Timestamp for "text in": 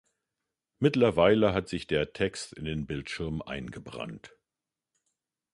2.11-2.65